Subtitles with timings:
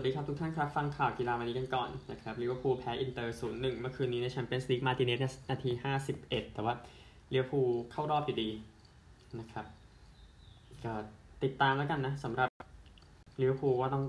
[0.00, 6.74] สวัสดีครับทุกท่านครับ ฟังข่าวกีฬาวันนี้กันก่อนนะครับลิเวอร์พูลแพ้อินเตอร์ศูนย์หนึ่งเมื่อคืนนี้ในแชมเปี้ยนส์ลีกมาร์ติเนซนาทีห้าสิบเอ็ดแต่ว่า
[7.32, 8.50] ลิเวอร์พูลเข้ารอบอยู่ดี
[9.38, 9.66] นะครับ
[10.84, 10.92] ก็
[11.44, 12.50] ติดตามแล้วกันนะสำหรับ
[13.40, 14.04] ลิเวอร์พูลว่าต้อง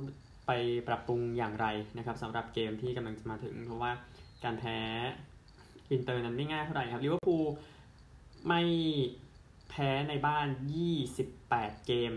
[0.47, 0.52] ไป
[0.88, 3.92] ปรับปรุงอย่างไรนะครับสำหรับเกมที่กำลังจะมาถึง เพราะว่า
[4.43, 4.78] การแพ้
[5.92, 7.46] อินเตอร์นั้นไม่ง่ายเท่าไหร่ครับลิเวอร์พูล
[8.47, 8.61] ไม่
[9.69, 10.47] แพ้ในบ้าน
[11.15, 12.14] 28 เกม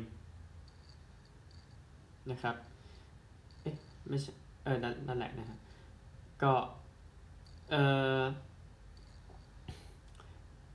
[2.33, 2.57] นะครับ
[4.12, 4.33] ไม่ใช่
[4.65, 5.59] เออนั่นแหละนะครับ
[6.43, 6.52] ก็
[7.71, 7.77] เอ
[8.19, 8.21] อ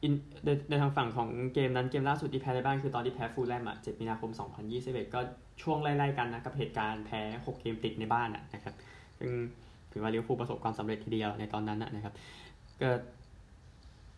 [0.04, 0.14] อิน
[0.46, 4.32] ในในทางฝั่งของเกมนั้นเกมล่าสุดที่แพ้ในบ้านคือตอนที่แพ้ฟูลแลมอะ 7 มีนาคม
[4.74, 5.20] 2021 ก็
[5.62, 8.76] ช่วงไล่ๆกันนะกับเหตุการณ์แพ้ 6 เกมติดในบ้านอะนะครับ
[9.20, 9.32] ซึ่ง
[9.92, 12.14] ถือว่าลิเวอร์พูลประสบความสำเร็จทีเดียวในตอนนั้นนะครับ
[12.82, 12.90] ก็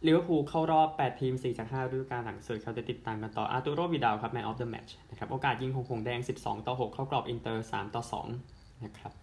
[0.07, 7.95] ลิเวอร์พูลเข้ารอบ 8 ทีม 4 จาก5ฤดูกาลหลังสุดเขาจะติดตามกันต่ออาร์ตูโรวิดาลครับ man of the match นะครับโอกาสยิงของหงแดง 12 ต่อ 6 เข้ากรอบอินเตอร์ 3
[7.95, 9.13] ต่อ 2 นะครับ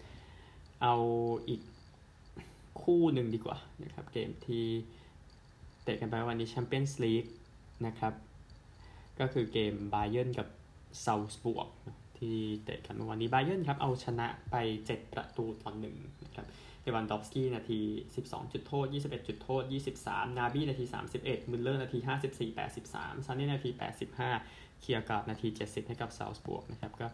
[0.82, 0.94] เอา
[1.48, 1.60] อีก
[2.82, 4.66] คู่หนึ่งดีกว่านะครับ เกมที่
[5.82, 7.24] เตะกันไปวันนี้แชมเปี้ยนส์ลีก
[7.86, 8.12] นะครับ
[9.20, 10.48] ก็คือเกมบาเยิร์นกับ
[11.02, 11.68] ซัลซ์บวร์ก
[12.18, 16.46] ที่เตะกันเมื่อวันนี้บาเยิร์นครับเอาชนะไป 7 ประตูต่อหนึ่งนะครับ
[16.82, 17.80] เลวันดอฟสกี้นาที
[18.16, 19.62] 12 จุดโทษ 21 จุดโทษ
[19.98, 20.84] 23 กนาบี้นาที
[21.18, 21.98] 31มุลเลอร์นาที
[22.32, 23.70] 54 83ซาเน่นาที
[24.26, 27.06] 85 เคียร์การ์ดนาที 70 ให้กับซัลซ์บวร์กนะครับก็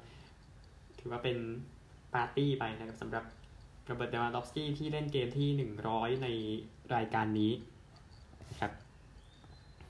[0.99, 1.37] ถือว่าเป็น
[2.15, 3.25] ปาร์ตี้ไปนะครับสำหรับ
[3.85, 5.49] โรเบิร์ตเลวันดอฟสกี้ที่เล่นเกมที่
[5.85, 6.29] 100 ใน
[6.95, 7.53] รายการนี้
[8.51, 8.73] นะครับ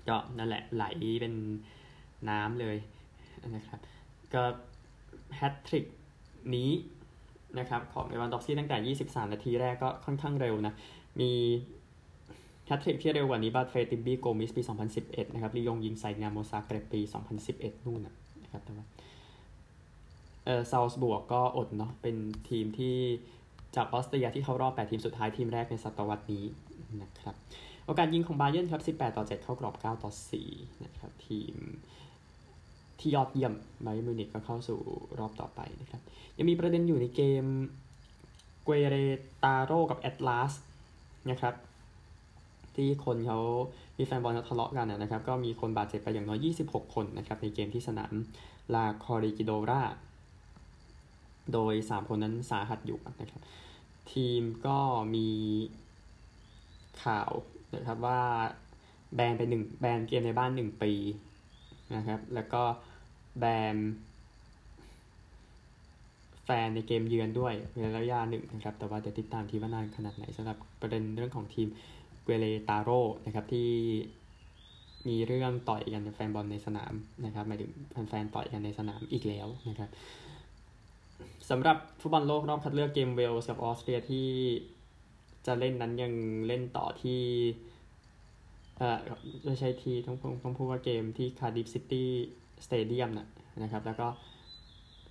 [0.08, 0.84] ก็นั่นแหละไหล
[1.20, 1.34] เป็น
[2.28, 2.76] น้ำเลย
[3.56, 3.80] นะครับ
[4.34, 4.42] ก็
[5.36, 5.84] แฮตทริก
[6.54, 6.70] นี้
[7.58, 10.74] นะครับของเลวันดอฟสกี้ตั้งแต่ 23 นาทีแรกก็ค่อนข้างเร็วนะ
[11.20, 11.30] มี
[12.66, 14.62] แฮตทริกที่เร็วกว่านี้บาเฟติมบี้โกมิสปี
[14.98, 17.00] 2011 นะครับลียงยิงใส่ดินาโมซาเกร็บปี
[17.42, 18.86] 2011 นู่นนะครับแต่ว่า
[20.46, 22.16] เออซัลซ์บวร์กก็อดเนาะเป็น
[22.48, 22.96] ทีมที่
[23.76, 26.44] จากออสเตรียที่เข้ารอบ 8 ทีมสุดท้ายทีมแรกในศตวรรษนี้
[27.02, 27.34] นะครับ
[27.86, 30.10] โอกาสยิงของบาเยิร์นครับ 18 ต่อ 7 เข้ากรอบ 9 ต่อ
[30.46, 31.54] 4 นะครับ ทีม
[33.00, 34.80] ที่ยอดเยี่ยมไบเมิวนิกก็เข้าสู่
[35.18, 36.02] รอบต่อไปนะครับ
[36.36, 37.44] ยังมีประเด็นอยู่ในเกม
[38.64, 38.96] เกเร
[39.44, 40.52] ตาโรกับแอตลาส
[41.30, 41.54] นะครับ
[42.74, 43.40] ที่คนเขา
[43.98, 48.12] มีแฟนบอลเขาทะเลาะกันนะครับ ก็มีคนบาดเจ็บไปอย่างน้อย 26 คนนะครับ ในเกมที่สนาม
[48.74, 49.82] ลาคอริกิโดรา
[51.52, 53.42] โดย 3 คนนั้นสาหัสอยู่นะครับ
[54.12, 54.78] ทีมก็
[55.14, 55.28] มี
[57.04, 57.32] ข่าว
[57.74, 58.20] นะครับว่า
[59.14, 60.92] แบนไปหนึ่งแบนเกมในบ้าน 1 ปี
[61.96, 62.62] นะครับ แล้วก็
[63.38, 63.44] แบ
[63.74, 63.76] น
[66.44, 71.68] แฟนในเกมเยือนด้วยในระยะหนึ่งนะครับ แต่ว่าเดี๋ยวติดตามทีมว่านานขนาดไหนสำหรับประเด็นเรื่องของทีม
[72.24, 72.90] เกเรตาโร
[73.26, 73.68] นะครับที่
[75.08, 76.92] มีเรื่องต่อยกันแฟนบอลในสนาม
[77.24, 77.70] นะครับหมายถึง
[78.08, 79.90] แฟนๆต่อยกันในสนามอีกแล้วนะครับ
[81.50, 84.28] สำหรับฟุตบอลโลกรอบคัดเลือกเกมเวลส์กับออสเตรียที่
[85.46, 86.12] จะเล่นนั้นยัง
[86.46, 87.22] เล่นต่อที่
[88.78, 88.98] เอ่อ
[89.44, 92.08] ไม่ใช่ที่ต้องต้องพูดว่าเกมที่คาร์ดิฟซิตี้
[92.66, 93.28] สเตเดียมนะ
[93.62, 94.06] นะครับ แล้วก็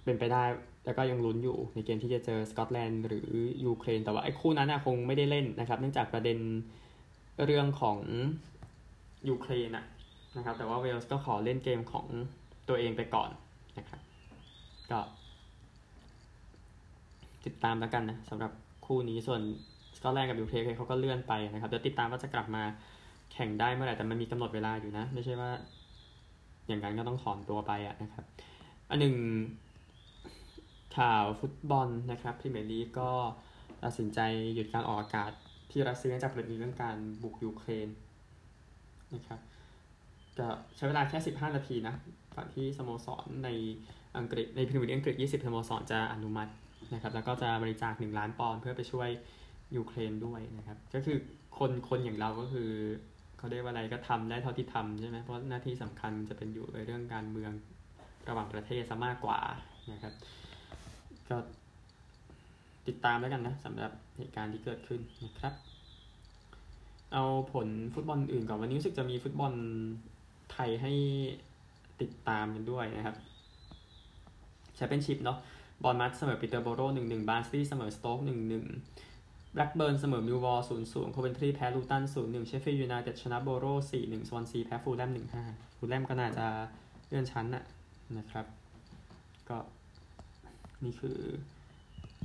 [0.03, 0.43] เป็นไปได้
[0.85, 3.29] แล้วก็ยังลุ้นอยู่ในเกมที่จะเจอสกอตแลนด์หรือ
[3.65, 6.37] ยูเครน แต่ว่าไอ้คู่นั้นคงไม่ได้เล่นนะครับ เนื่องจากประเด็น
[7.45, 7.97] เรื่องของ
[9.29, 9.69] ยูเครน
[10.35, 12.05] นะครับ แต่ว่าเวลส์ก็ขอเล่นเกมของ
[12.67, 13.29] ตัวเองไปก่อน
[13.77, 14.01] นะครับ
[14.91, 14.99] ก็
[17.45, 18.51] ติดตามแล้วกันนะสำหรับ
[18.85, 19.41] คู่นี้ส่วน
[19.97, 22.63] สกอตแลนด์กับยูเครนเขาก็เลื่อนไปนะครับเดี๋ยวติดตามว่าจะกลับมา
[23.33, 25.51] แข่งได้เมื่อไหร่แต่มันมีกำหนดเวลาอยู่นะ ไม่ใช่ว่า
[26.67, 28.25] อย่างนั้นก็ต้องถอนตัวไปอะนะครับ
[28.89, 29.15] อันหนึ่ง
[30.97, 33.11] ข่าวฟุตบอลนะครับพรีเมียร์ลีกก็
[33.83, 34.19] ตัดสินใจ
[34.55, 35.31] หยุดการออกอากาศ
[35.71, 37.87] ที่รัสเซียจากประเด็นเรื่องการบุกยูเครน
[39.15, 39.39] นะครับ
[40.37, 41.95] ก็ใช้เวลาแค่ 15 นาทีนะ
[42.35, 43.49] ก่อนที่สโมสรใน
[44.17, 46.51] อังกฤษในพรีเมียร์ลีกอังกฤษ 20 สโมสรจะอนุมัติ
[46.93, 49.09] นะครับแล้วก็จะบริจาค 1 ล้านปอนด์เพื่อไปช่วย
[49.75, 51.17] ยูเครนด้วยนะครับ ก็คือ
[51.57, 52.69] คนคนอย่างเราก็คือ
[53.37, 57.51] เขาเรียกว่าอะไรก็ทำได้เท่าที่ทำใช่ไหมเพราะหน้าที่สำคัญจะเป็นอยู่ในเรื่องการเมือง
[58.29, 59.39] ระหว่างประเทศซะมากกว่า
[59.91, 60.13] นะครับ
[61.29, 61.37] ก็
[62.87, 65.53] ติดตามแล้วกันนะสำหรับเหตุการณ์ที่เกิดขึ้นนะครับ
[67.13, 67.23] เอา
[67.53, 69.53] ผลฟุตบอลอื่นก่อนวันนี้รู้สึกจะมีฟุตบอล
[70.51, 70.93] ไทยให้
[72.01, 73.15] ติดตามกันด้วยนะครับ
[74.75, 75.37] แชมเปี้ยนชิพเนาะ
[75.83, 78.65] บอร์นมัธเสมอปีเตอร์โบโรหนึ่งหนึ่งบริสตอลซิตี้เสมอสโต๊กหนึ่งหนึ่ง
[79.53, 85.43] แบล็กเบิร์นเสมอมิลล์วอลล์ศูนย์ศูนย์โคเวนทรีแพ้ลูตันศูนย์หนึ่งเชฟฟิลด์ยูไนเต็ดชนะโบโรสี่หนึ่งสวอนซีแพ้ฟูแล่มหนึ่งห้า
[85.77, 86.45] ฟูแล่มก็น่าจะ
[87.07, 87.63] เลื่อนชั้นน่ะ
[88.17, 88.45] นะครับ
[89.49, 89.57] ก็
[90.83, 91.19] นี่คือ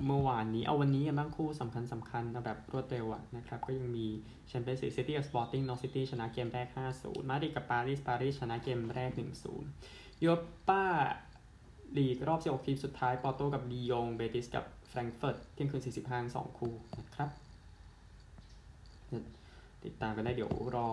[0.06, 3.06] เมื่อวานนี้ เอาวันนี้บ้างคู่สำคัญสำคัญแบบรวดเร็ว
[3.36, 4.06] นะครับ ก็ยังมี
[4.48, 6.68] แชมเปี้ยนส์ซิตี้กับสปอร์ติ้งเนาะซิตี้ชนะเกมแรก
[6.98, 9.10] 5-0 มาดริดกับปารีสปารีสชนะเกมแรก
[9.66, 10.28] 1-0ยูโร
[10.68, 10.84] ป้า
[11.96, 17.30] ลีกรอบ 16 ทีมสุดท้าย ปอโตกับลียง เบติสกับแฟรงเฟิร์ตเที่ยงคืน 45 2 คู่นะครับ
[19.84, 20.90] ติดตามกันได้เดี๋ยวรอ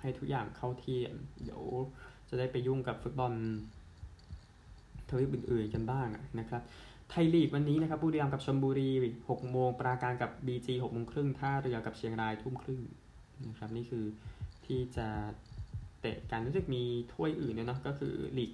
[0.00, 0.98] ให้ทุกอย่างเข้าที่
[1.42, 1.62] เดี๋ยว
[2.28, 3.32] จะได้ไปยุ่งกับฟุตบอล
[5.08, 6.08] ทวีปอื่นๆกันบ้าง
[6.38, 6.62] นะครับ
[7.10, 8.90] ไทยลีกวันนี้นะครับบุรีรัมย์กับชลบุรี
[9.22, 12.80] 6โมงปราการกับ BG 6โมงครึ่งท่าเรือกับเชียงรายทุ่มครึ่ง
[13.48, 14.04] นะครับนี่คือ
[14.66, 15.08] ที่จะ
[16.00, 16.82] เตะกันรู้สึกมี
[17.12, 18.50] ถ้วยอื่นเนี่ยเนาะก็คือลีก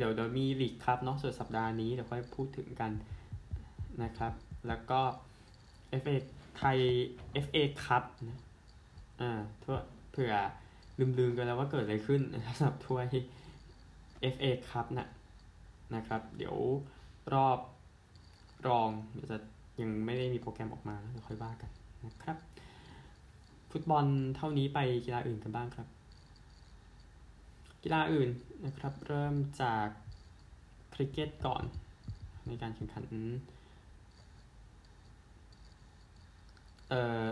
[0.00, 2.92] เดี๋ยวเดี๋ยวมีลีกครับเนาะส่วนสัปดาห์นี้เดี๋ยวค่อยพูดถึงกัน
[4.02, 4.32] นะครับ
[4.68, 5.00] แล้วก็
[6.02, 6.14] FA
[6.56, 6.78] ไทย
[7.44, 8.38] FA ครับนะ
[9.20, 9.30] อ่า
[9.62, 9.76] ทั่ว
[10.10, 10.34] เผื่อ
[11.18, 13.04] ลืมๆกันแล้วว่าเกิดอะไรขึ้นนะครับสำหรับถ้วย
[14.34, 15.08] FA ครับนะ
[15.94, 16.56] นะครับ เดี๋ยว
[17.34, 17.58] รอบ
[18.66, 19.38] รองเดี๋ยวจะ
[19.80, 21.70] ยังไม่ได้มีโปรแกรมออกมาเดี๋ยวค่อยว่ากัน
[22.06, 22.36] นะครับ
[23.70, 24.04] ฟุตบอล
[24.36, 25.86] เท่านี้ไปกีฬาอื่นกันบ้างครับ
[27.82, 28.30] กีฬาอื่น
[28.66, 29.88] นะครับเริ่มจาก
[30.94, 31.64] คริกเก็ตก่อน
[32.46, 33.04] ในการแข่งขัน
[36.88, 37.26] เอ่อ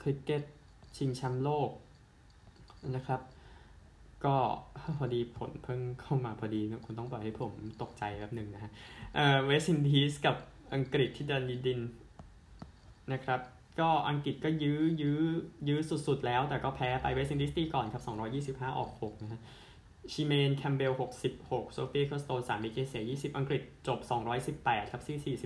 [0.00, 0.42] คริกเก็ต
[0.96, 1.70] ชิงแชมป์โลก
[2.96, 3.20] นะครับ
[4.24, 4.36] ก็
[4.98, 7.52] พอดีผลเพิ่งเข้ามาพอดีคุณต้องปล่อยให้ผม
[7.82, 8.70] ตกใจแป๊บหนึ่งนะฮะ
[9.14, 10.36] เอ่อเวสต์อินดีสกับ
[10.74, 11.80] อังกฤษที่ดันนีดิน
[13.12, 13.40] นะครับ
[13.80, 15.20] ก็อังกฤษก็ยื้อยื้อ
[15.68, 18.02] ยื้อสุดๆ แล้ว แต่ก็แพ้ไปเวสต์อินดีสตีก่อนครับ
[18.66, 19.40] 225 ออก 6 นะฮะ
[20.12, 20.92] เชเมน แคมป์เบล
[21.34, 23.98] 66 โซฟีเอคเคิลสโตน3 wicket เสีย20 อังกฤษจบ
[24.44, 25.36] 218 ครับที่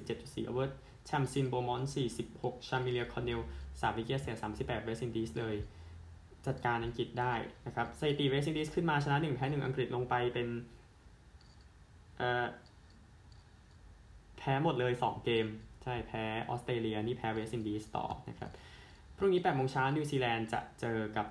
[0.47, 0.77] 47.4 over
[1.07, 1.83] แทมซิน โบมอน
[2.25, 5.57] 46 ชามิเลีย คอนเนล3 wicket เสีย38 เวสต์อินดีสเลย
[6.47, 7.35] จัดการอังกฤษได้
[7.67, 10.49] นะครับสถิติเวสต์อินดีสขึ้นมาชนะ 1 แพ้ 1 อังกฤษลงไปเป็น
[12.17, 12.47] เอ่อ
[14.39, 15.47] แพ้หมดเลย 2 เกม
[15.83, 18.51] ใช่แพ้ออสเตรเลียนี่แพ้เวสต์อินดีสต่อนะครับ
[19.17, 21.27] พรุ่งนี้8โมงเช้านิวซีแลนด์จะเจอกับ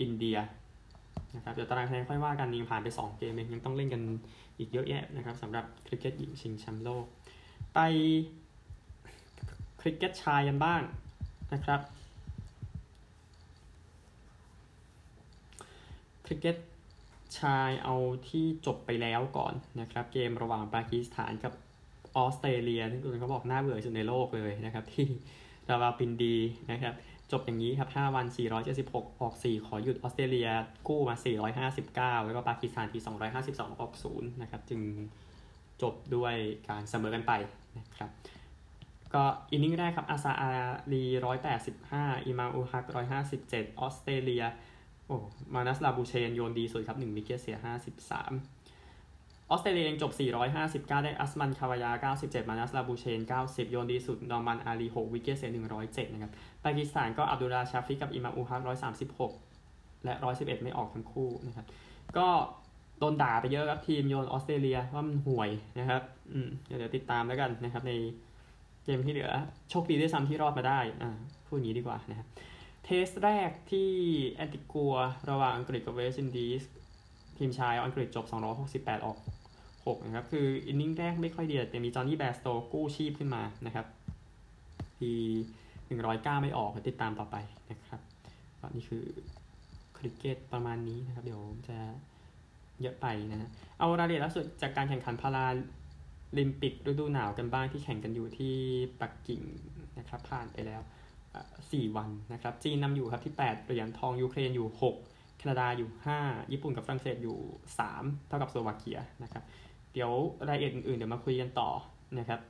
[0.00, 0.38] อินเดีย
[1.36, 4.02] นะครับเดี๋ยวตารางคะแนนค่อยว่ากันยังผ่านไป 2 เกมเองยังต้องเล่นกัน
[4.58, 7.04] อีกเยอะแยะนะครับสำหรับคริกเก็ตหญิงชิงแชมป์โลก
[7.74, 7.78] ไป
[9.80, 10.80] คริกเก็ตชายกันบ้าง
[11.52, 11.80] นะครับ
[16.24, 16.56] คริกเก็ต
[17.38, 17.96] ชายเอา
[18.28, 21.52] ที่จบไปแล้วก่อนนะครับ เกมระหว่างปากีสถานกับ
[22.16, 25.06] ออสเตรเลียที่คุณเขาบอกน่าเบื่อสุดในโลกเลยนะครับ ที่
[25.68, 26.36] ราวาปินดี
[26.70, 26.94] นะครับ
[27.32, 28.26] จบอย่างนี้ครับ 5 วัน
[28.74, 30.48] 476 ออก 4 ขอหยุดออสเตรเลีย
[30.88, 31.14] กู้มา
[32.14, 33.02] 459 แล้วก็ปากีสถานที่
[33.36, 34.80] 252 ออก 0 นะครับ จึง
[35.82, 36.34] จบด้วย
[36.68, 37.32] การเสมอกันไป
[37.78, 38.10] นะครับ
[39.14, 40.50] ก็อินนิ่งแรกครับอาซาอา
[40.92, 41.02] ลี
[41.64, 42.84] 185อิมาอูฮัก
[43.32, 44.44] 157ออสเตรเลีย
[45.06, 45.16] โอ้
[45.54, 47.56] มานัสลาบูเชน โยนดีสุดครับ1วิกเกตเสีย
[48.04, 48.55] 53
[49.50, 50.12] ออสเตรเลียเองจบ
[50.52, 55.50] 459 ได้อัสมันคาวายา 97 มานัสลาบูเชน 90 โยนดีสุดนอร์มันอาลี 6 วิกเกตเสีย
[55.82, 56.32] 107 นะครับ
[56.64, 58.62] ปากีสถานก็อับดุลลาชาฟิกับอิมามอูลฮัก
[59.34, 61.66] 136 และ 111 ไม่ออกทั้งคู่นะครับ
[62.16, 62.26] ก็
[62.98, 66.02] โดนด่าไปเยอะครับทีมโยนออสเตรเลียว่ามันห่วยนะครับ
[66.32, 67.92] อืมเดี๋ยวติดตามแล้วกันนะครับใน
[68.84, 69.30] เกมที่เหลือ
[69.70, 71.10] โชคดีด้วยซ้ำที่รอดมาได้อ่า
[71.46, 72.26] พูดอย่างนี้ดีกว่านะครับ
[72.84, 73.90] Test แรกที่
[74.32, 74.94] แอนติกัว
[75.30, 76.62] ระหว่างอังกฤษกับเวสต์อินดีส
[77.38, 78.24] ทีมชายอังกฤษจบ
[78.66, 79.16] 268 ออก
[79.86, 83.86] 6นะครับ คือ inning แรกไม่ค่อยดีแต่มีจอห์นนี่แบร์สโตว์กู้ชีพขึ้นมานะครับ
[84.98, 85.12] ที
[85.74, 87.36] 109 ไม่ออกติดตามต่อไป
[87.70, 88.00] นะครับ
[88.76, 89.04] นี่คือ
[89.96, 91.78] คริกเก็ตประมาณนี้นะครับ เดี๋ยวจะ
[92.82, 95.46] เยอะไปนะฮะเอารายละเอียดล่าสุดจากการแข่งขันพารา
[96.38, 98.54] ลิมปิกฤดูหนาวกันบ้างที่แข่งกันอยู่ที่
[99.00, 99.42] ปักกิ่ง
[99.98, 100.80] นะครับ ผ่านไปแล้ว
[101.38, 104.68] 4 วันนะครับ จีนนำอยู่ครับที่ 8 เหรียญทองยูเครนอยู่
[105.02, 105.90] 6 แคนาดาอยู่
[106.20, 107.38] 5 ญี่ปุ่นกับฝรั่งเศสอยู่
[107.82, 109.44] 3 เท่ากับสโลวาเกียนะครับ
[109.96, 110.14] เดี๋ยว
[110.48, 111.68] รายละเอียดอื่นๆเดี๋ยวมาคุยกันต่อ
[112.18, 112.40] นะครับ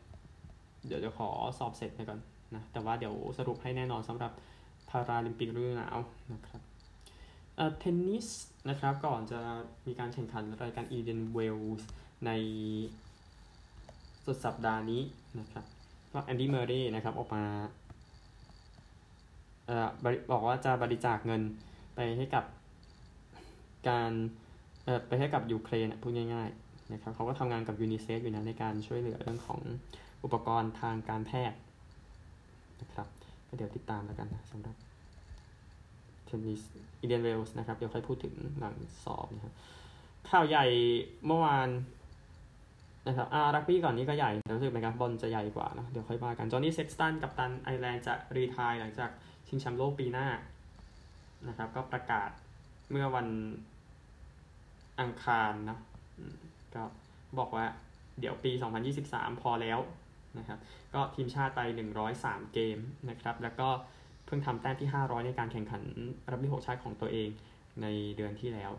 [0.87, 2.21] เดี๋ยวเดี๋ยวขอสอบเสร็จไปก่อน
[2.55, 4.33] นะแต่ว่าเดี๋ยวสรุปให้แน่นอนสำหรับ
[4.89, 5.99] พาราลิมปิกฤดูหนาว
[6.33, 6.61] นะครับ
[7.57, 8.29] เอ่อเทนนิส
[8.69, 9.39] นะครับก่อนจะ
[9.87, 11.89] มีการแข่งขันรายการอินเดียนเวลส์
[12.27, 12.31] ใน
[14.25, 15.03] สุดสัปดาห์นี้
[15.41, 15.65] นะครับ
[16.13, 17.45] ก็แอนดี้เมอร์เรย์นะครับออกมา
[19.67, 19.89] เอ่อ
[20.33, 21.43] บอกว่าจะบริจาคเงิน
[21.95, 22.45] ไปให้กับ
[23.89, 24.13] การ
[24.85, 29.61] เอ่อไปให้กับยูเครนพูดง่ายๆ นะครับเขาก็ทำงานกับยูนิเซฟอยู่นะในการช่วยเหลือเรื่องของ
[30.25, 31.59] อุปกรณ์ทางการแพทย์
[32.81, 33.07] นะครับ
[33.49, 34.77] ก็เดี๋ยวติดตามแล้วกันนะสำหรับ
[36.27, 36.61] เทนนิส
[37.01, 38.75] อินเดียนเวลส์นะครับ เดี๋ยวค่อยพูดถึงหลัง
[39.05, 39.55] สอบนะครับ
[40.31, 40.67] ข่าวใหญ่
[41.27, 41.69] เมื่อวาน
[43.07, 49.11] นะครับอ่ารักบี้ก่อนนี้ก็ใหญ่แต่รู้สึกเหมือนกันบอลจะใหญ่กว่านะเดี๋ยวค่อยว่ากัน จอห์นนี่เซ็กซ์ตันกัปตันไอร์แลนด์จะ retire หลังจาก
[49.49, 50.29] ชิงแชมป์โลกปีหน้า
[51.49, 52.31] นะครับ ก็ประกาศ
[52.91, 53.29] เมื่อวัน
[55.01, 55.79] อังคารนะ
[56.77, 56.85] ก็
[57.39, 57.65] บอกว่า
[58.21, 58.53] เดี๋ยวปี
[58.97, 59.79] 2023 พอแล้ว
[60.39, 60.59] นะครับ
[60.95, 61.61] ก็ทีมชาติไป
[62.07, 62.79] 103 เกม
[63.11, 63.69] นะครับ แล้วก็
[64.27, 65.83] เพิ่งทำแต้มที่ 500 ในการแข่งขัน
[66.31, 67.29] รักบี้หกชาติของตัวเอง
[67.83, 68.73] ในเดือนที่แล้ว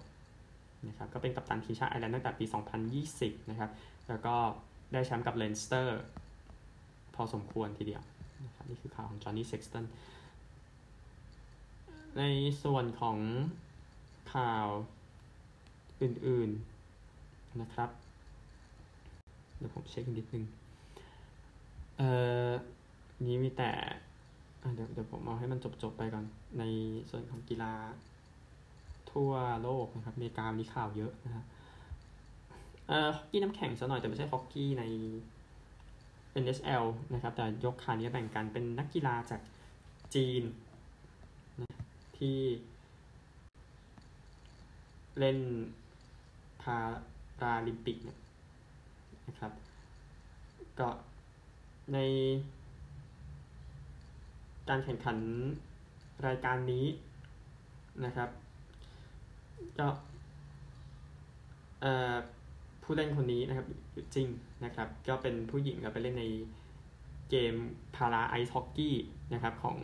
[0.88, 2.46] นะครับก็เป็นกัปตันทีมชาติไอร์แลนด์ตั้งแต่ปี
[2.98, 3.72] 2020 นะครับ
[4.10, 4.36] แล้วก็
[4.94, 6.00] ได้แชมป์กับเลนสเตอร์
[7.16, 8.04] พอสมควรทีเดียว
[8.46, 9.86] นะครับนี่คือข่าวของจอห์นนี่เซ็กสตัน
[12.18, 12.24] ใน
[12.64, 13.18] ส่วนของ
[14.34, 14.68] ข่าว
[16.02, 16.77] อื่นๆ
[17.62, 17.90] นะครับ
[19.58, 20.46] เดี๋ยวผมเช็คนิดนึง
[21.98, 22.10] เอ่
[22.50, 22.52] อ
[23.26, 23.72] นี้มีแต่
[24.76, 26.26] เดี๋ยวเดี๋ยวผมเอาให้มันจบๆไปก่อน
[26.60, 26.64] ใน
[27.10, 27.74] ส่วนของกีฬา
[29.12, 29.32] ทั่ว
[29.64, 31.46] โลกนะครับอเมริกามีข่าวเยอะนะครับ
[32.88, 34.84] เอ่อฮอกกี้น้ำแข็งซะหน่อยแต่ไม่ใช่ฮอกกี้ใน
[36.44, 39.42] NSL นะครับ แต่ยกขานี้แบ่งกันเป็นนักกีฬาจาก
[40.16, 40.44] จีน
[41.62, 41.78] นะ
[42.18, 42.38] ที่
[45.20, 45.40] เล่น
[46.62, 46.78] พา
[47.44, 48.20] ราลิมปิกเนี่ย
[49.28, 49.52] นะครับ
[50.80, 50.90] ก็
[51.94, 51.98] ใน
[54.70, 55.18] การแข่งขัน
[56.28, 56.86] รายการนี้
[58.06, 58.30] นะครับ
[59.80, 59.88] ก็
[62.84, 63.68] ผู้เล่นคนนี้นะครับ
[64.16, 64.28] จริง
[64.66, 66.26] นะครับ ก็เป็นผู้หญิงก็ไปเล่นใน
[67.30, 67.54] เกม
[67.96, 68.96] พาราไอซ์ฮอกกี้
[69.34, 69.78] นะครับของ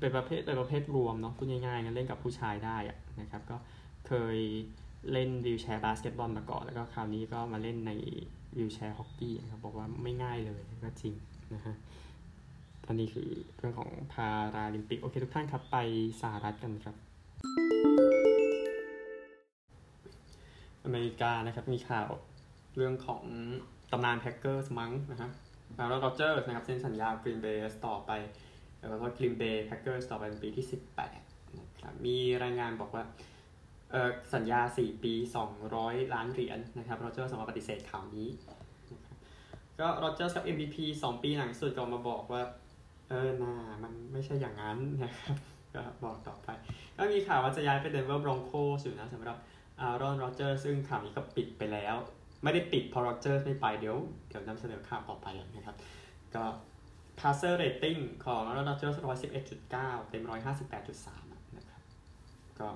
[0.00, 2.76] เป็นประเภทเป็นประเภทรวมเนาะพูดง่ายๆกันเล่นกับผู้ชายได้
[3.20, 3.56] นะครับ ก็
[4.06, 4.38] เคย
[5.12, 7.92] เล่นวิวแชร์บาสเกตบอลมาก่อนแล้วก็คราวนี้ก็มาเล่นใน
[8.56, 11.14] วิวแชร์ฮอกกี้นะครับบอกว่าไม่ง่ายเลยก็จริง
[11.54, 11.74] นะฮะ
[12.84, 15.76] ตอนนี้คือเรื่องของพาราลิมปิก โอเคทุกท่านครับไป
[16.22, 16.96] สหรัฐกันครับ
[20.84, 22.08] อเมริกานะครับมีข่าว
[22.76, 23.22] เรื่องของ
[23.92, 25.30] ตำนานแพ็กเกอร์สบ้างนะครับ
[25.76, 28.10] แอรอนโรเจอร์สนะครับเซ็นสัญญากรีนเบย์ต่อไป
[28.90, 30.66] แล้วก็กรีนเบย์แพ็กเกอร์ต่อไปเป็นปีที่
[31.10, 33.04] 18นะครับมีรายงานบอกว่า
[34.34, 35.12] สัญญา 4 ปี
[35.64, 38.28] 200 ล้านเหรียญนะครับโรเจอร์สมาปฏิเสธข่าวนี้
[39.80, 42.42] ก็โรเจอร์กับ MVP 2 ปีหลังสุดก็มาบอกว่า
[43.08, 45.36] เออน่ามันไม่ใช่อย่างนั้นนะครับ
[45.74, 46.48] ก็บอกต่อไป
[46.96, 49.36] ก็มีข่าวว่าจะย้ายไปเดนเวอร์บรองโคสอยู่นะสำหรับ
[49.80, 51.94] อารอนโรเจอร์สซึ่งข่าวนี้ก็ปิดไปแล้ว
[52.42, 53.96] ไม่ได้ปิดเพราะโรเจอร์ไม่ไปเดี๋ยว
[54.28, 55.76] เดี๋ยวนำเสนอข่าวต่อไปนะครับ
[56.34, 56.44] ก็
[57.18, 58.94] passer rating ของอารอนโรเจอร์ส
[59.52, 60.22] 111.9เต็ม
[60.70, 61.82] 158.3นะครับ
[62.60, 62.68] ก็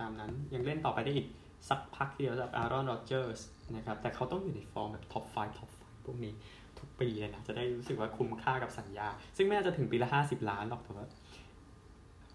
[0.00, 1.26] ตามนั้น ยังเล่นต่อไปได้อีก
[1.68, 3.40] สักพักเดียวสำหรับอารอนโรเจอร์ส
[3.76, 6.32] นะครับ แต่เขาต้องอยู่ในฟอร์มแบบ top 5 top 5พวกนี้
[6.78, 11.06] ทุกปีเลยนะ จะได้รู้สึกว่าคุ้มค่ากับสัญญา ซึ่งไม่น่าจะถึงปีละห้าสิบล้านหรอกแต่ว่า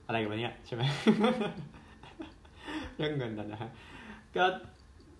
[0.07, 0.83] อะไรกันวะเนี่ยใช่ไหม
[2.97, 3.69] เรื่องเงินนะฮะ
[4.35, 4.43] ก็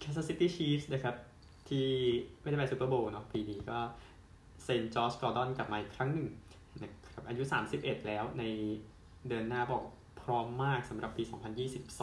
[0.01, 1.15] Kansas City Chiefs นะครับ
[1.69, 1.87] ที่
[2.41, 3.77] ไม่ได้ไปซูเปอร์โบวล์เนาะปีนี้ก็
[4.63, 6.27] เซ็นจอชกอร์ดอนกลับมาอีกครั้งหนึ่ง
[6.81, 7.43] นะครับอายุ
[7.75, 8.43] 31 แล้วใน
[9.27, 9.83] เดือนหน้าบอก
[10.23, 11.23] พร้อมมากสำหรับปี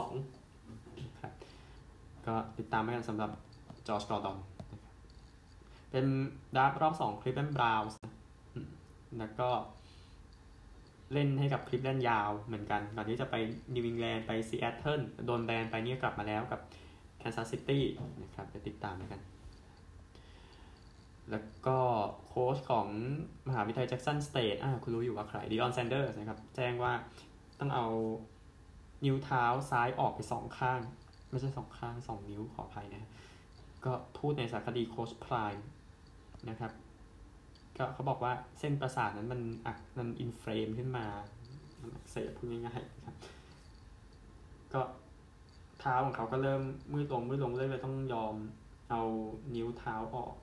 [0.00, 1.33] 2022ครับ
[2.27, 3.31] ก็ติดตามไว้กันสำหรับ
[3.87, 4.39] จอชกอร์ดอน
[5.91, 6.07] เป็น
[6.57, 7.99] draft รอบสองคลีฟแลนด์บราวน์ส
[9.19, 9.49] แล้วก็
[11.12, 13.35] เล่นให้กับคลีฟแลนด์ยาวเหมือนกันก่อนที่จะไป
[13.75, 16.61] นิวอิงแลนด์ไปซีแอตเทิลโดนแบนไปเนี่ยกลับมาแล้วกับ
[17.19, 17.85] แคนซัสซิตี้
[18.23, 19.21] นะครับไปติดตามกัน
[21.31, 21.79] แล้วก็
[22.27, 22.87] โค้ชของ
[23.49, 26.93] มหาวิทยาลัยแจ็กสันสเตทอ่าคุณรู้อยู่ว่าใครดิออนแซนเดอร์สนะครับ แจ้งว่า
[27.61, 27.87] ต้องเอา
[29.05, 30.81] นิ้วเท้าซ้ายออกไปสองข้าง
[31.31, 33.05] ไม่ใช่สองข้างสองนิ้วขออภัยนะ
[33.85, 35.53] ก็พูดในสารคดี Coach Prime
[36.49, 36.73] นะครับ
[37.79, 41.07] ก็เขาบอกว่าเส้นประสาทนั้นมันอักมัน inflame ขึ้นมา
[41.81, 43.17] มันอักเสบพูดง่ายๆนะครับ
[44.73, 44.81] ก็
[45.81, 46.62] เท้าของเขาก็เริ่ม
[46.93, 48.35] มืดลงมืดลงเรื่อยๆต้องยอม
[48.90, 49.02] เอา
[49.55, 50.35] นิ้วเท้าออก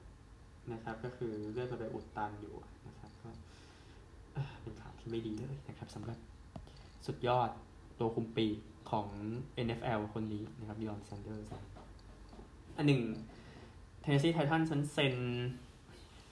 [0.73, 2.55] นะครับ ก็คือเลือดมันไปอุดตันอยู่
[2.87, 3.29] นะครับก็
[4.61, 6.17] เป็นข่าวที่ไม่ดีเลยนะครับสำหรับ
[7.07, 7.49] สุดยอด
[7.99, 8.47] ตัวคุมปีก
[8.91, 9.07] ของ
[9.65, 11.51] NFL คนนี้นะครับดิออนแซนเดอร์ส
[12.77, 13.01] อันหนึ่ง
[14.01, 15.15] เทนเนสซีไททันส์เซ็น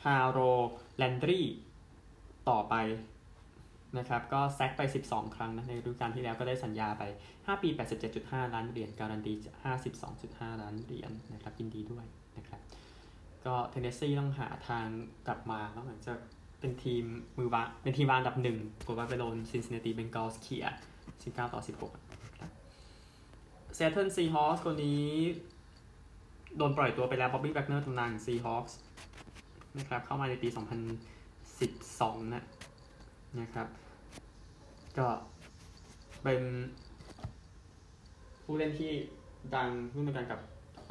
[0.05, 0.39] ฮาโรลด์
[0.97, 1.41] แลนดรี
[2.49, 2.75] ต่อไป
[3.97, 7.03] นะครับ ก็ sack ไป 12 ครั้งนะในฤดูกาลที่แล้วก็ได้สัญญาไป
[7.33, 7.69] 5 ปี
[8.11, 9.33] 87.5 ล้านเหรียญการันตี
[9.97, 12.05] 52.5 ล้านเหรียญนะครับยินดีด้วย
[12.37, 12.61] นะครับ
[13.45, 14.87] ก็เทนเนสซีต้องหาทาง
[15.27, 16.13] กลับมาแล้วเหมือนจะ
[16.65, 17.05] เป็นทีม
[17.37, 20.65] มือวาเป็นทีมวางอันดับหนึ่งก่อนไปโดนซินซินเนตีเบงกอลส์เขี่ย
[21.09, 22.51] 19ต่อ16ครับ
[23.75, 25.05] ซีแอตเทิลซีฮอกส์คนนี้
[26.57, 28.71] โดนปล่อยตัวไปแล้วบ๊อบบี้แวกเนอร์ตำนานซีฮอกส์
[29.77, 30.47] นะครับ เข้ามาในปี
[31.21, 32.43] 2012 นะ
[33.39, 33.67] นะครับ
[34.97, 35.07] ก็
[36.23, 36.41] เป็น
[38.43, 38.91] ผู้เล่นที่
[39.55, 40.39] ดังรุ่นเดียวกันกับ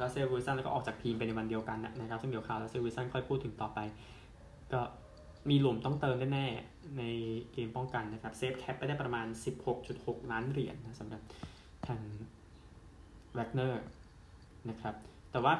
[0.01, 3.79] รัสเซลวิลสันแล้วก็ออกจากทีมไปในวันเดียวกันนะครับซึ่งเดี๋ยวข่าวรัสเซลวิลสันค่อยพูดถึงต่อไป
[4.73, 4.81] ก็
[5.49, 7.03] มีหลุมต้องเติมแน่ๆใน
[7.53, 9.27] เกมป้องกันนะครับ save cap ไปได้ประมาณ
[9.79, 11.21] 16.6 ล้านเหรียญนะสำหรับ
[11.87, 11.99] ทาง
[13.33, 13.83] แวกเนอร์
[14.69, 14.95] นะครับ
[15.31, 15.53] แต่ว่า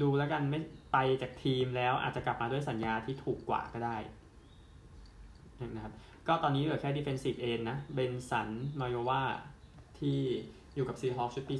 [0.00, 0.60] ดูแล้วกันไม่
[0.92, 3.96] ไปจากทีมแล้วอาจจะกลับมาด้วยสัญญาที่ถูกกว่าก็ได้
[5.74, 5.94] นะครับ
[6.28, 8.48] ก็ตอนนี้เหลือแค่ defensive end นะเบนสัน
[8.80, 9.22] มาโยวา
[9.98, 10.18] ที่
[10.74, 11.56] อยู่กับซีฮอกส์ชุดปี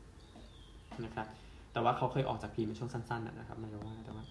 [0.00, 1.26] 2013 นะครับ
[1.72, 4.24] แต่ว่าเขาเคยออกจากทีมในช่วงสั้นๆนะครับไม่รู้ว่าแต่ว่า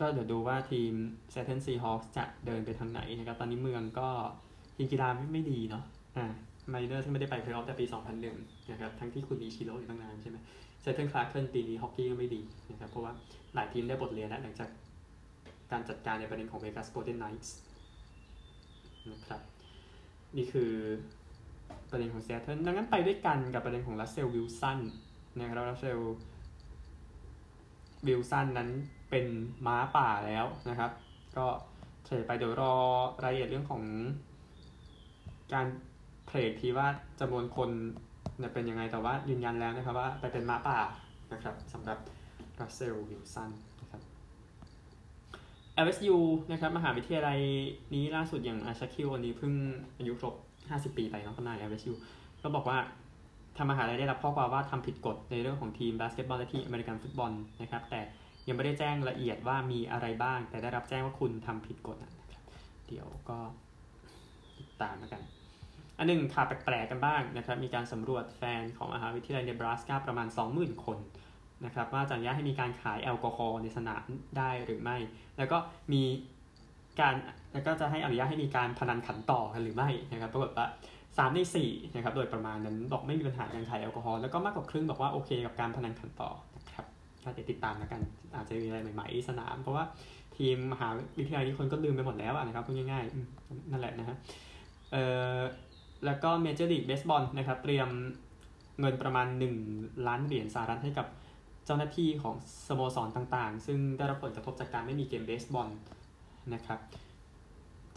[0.00, 0.92] ก็เดี๋ยวดูว่าทีม
[1.34, 4.08] s a t u r n Seahawks จะเดินไปทางไหนนะครับ ตอนนี้เมืองก็
[4.76, 5.84] ทีมกีฬาไม่ไม่ดีเนาะ
[6.16, 6.26] อ่า
[6.72, 7.84] มาริเนอร์สที่ไม่ได้ไปเพลย์ออฟแต่ปี
[8.28, 10.36] 2001 นะครับ ทั้งที่คุณมีอิชิโร่อยู่ตั้งนานใช่ไหม
[10.80, 12.40] ซีแอตเทิลคราเคนปีนี้ฮอกกี้ก็ไม่ดี
[12.70, 13.12] นะครับ เพราะว่า
[13.54, 14.70] หลายทีมได้บทเรียนแล้วหลังจาก
[15.72, 17.56] การจัดการในประเด็นของเวกัสโกลเด้นไนท์ส
[19.12, 19.40] นะครับ
[20.36, 20.72] นี่คือ
[21.90, 24.80] ประเด็นของเซ a เทิลดังนั้นไปด้วยกันกับประเด็นของรัสเซลวิลสัน
[25.38, 25.98] นะครับรัสเซล
[28.06, 28.70] วิลสันนั้น
[29.10, 29.26] เป็น
[29.66, 30.90] ม้าป่าแล้วนะครับ
[31.36, 31.46] ก็
[32.04, 32.74] เทรดไปเดี๋ยวรอ
[33.22, 33.82] รายละเอียดเรื่องของ
[35.52, 35.66] การ
[36.26, 36.86] เทรดที่ว่า
[37.20, 37.70] จำนวนคน
[38.42, 40.78] จะเป็นยังไงแต่ว่ายืนยันแล้วนะครับว่าไปเป็นม้าป่า
[41.32, 41.98] นะครับสำหรับ
[42.60, 43.50] รัสเซลวิลสัน
[43.80, 44.00] นะครับ
[45.84, 46.16] LSU
[46.50, 47.38] นะครับมหาวิทยาลัย
[47.94, 49.52] นี้ล่าสุดอย่างอ่าชาคีลวันนี้เพิ่ง
[49.98, 50.34] อายุครบ
[50.92, 51.92] 50 ปีไปเนาะตำนาน LSU
[52.42, 52.78] ก็บอกว่า
[53.56, 58.00] ทางมหาลัยได้รับข้อความว่าทำผิดกฎในเรื่องของทีมบาสเกตบอลและทีมอเมริกันฟุตบอลนะครับแต่
[58.48, 62.42] ยังไม่ได้แจ้งละเอียดว่ามีอะไรบ้าง แต่ได้รับแจ้งว่าคุณทำผิดกฎนะครับ
[62.88, 63.38] เดี๋ยวก็
[64.58, 65.22] ติดตามแล้วกัน
[65.98, 70.98] อันหนึ่งข่าวแปลกๆกันบ้างนะครับ มีการสำรวจแฟนของมหาวิทยาลัยเนบราสกาประมาณ 20,000 คน
[71.64, 74.04] นะครับ ว่าจะอนุญาตให้มีการขายแอลกอฮอล์ในสนาม
[74.38, 74.96] ได้หรือไม่
[75.38, 75.58] แล้วก็
[75.92, 76.02] มี
[77.00, 77.14] การ
[77.52, 80.66] แล้วก็จะให้อนุญาตให้มีการพนันขันต่อกันหรือไม่นะครับปรากฏว่า
[81.18, 86.30] สามในสี่นะครับโดยประมาณนั้นบอกไม่มีปัญหาการขายแอลกอฮอล์แล้วก็มากกว่าครึ่งบอกว่าโอเคกับการพนันขันต่อ
[87.28, 88.00] ก็เดี๋ยวติดตามแล้วกัน
[88.36, 89.84] อาจจะมีอะไรใหม่ๆที่สนาม เพราะว่า
[90.36, 94.16] ทีมมหาวิทยาลัยนี้คนก็ลืมไปหมดแล้วนะครับพูดง่ายๆนั่นแหละนะฮะ
[94.92, 95.04] เอ่
[95.36, 95.38] อ
[96.04, 97.88] แล้วก็เมเจอร์ลีกเบสบอลนะครับเตรียม
[98.80, 99.26] เงินประมาณ
[99.66, 101.06] 1 ล้านเหรียญสหรัฐให้กับ
[101.66, 102.34] เจ้าหน้าที่ของ
[102.68, 105.68] สโมสรต่างๆ ซึ่งได้รับผลกระทบจากการไม่มีเกมเบสบอล
[106.54, 106.80] นะครับ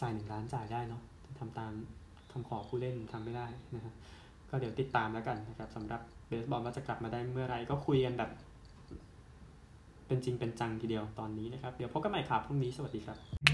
[0.01, 1.01] จ่ายหนึ่งล้านจ่ายได้เนาะ
[1.39, 1.71] ทำตาม
[2.31, 3.93] คำขอผู้เล่นทำไม่ได้นะฮะ
[4.49, 8.31] ก็เดี๋ยวติดตามแล้วกันนะครับสำหรับเบสบอลว่าจะกลับมาได้เมื่อไรก็คุยกันแบบ
[10.11, 13.50] เป็นจริงเป็นจังทีเดียวตอนนี้นะครับ เดี๋ยวพบกันใหม่ครับพรุ่งนี้สวัสดีครับ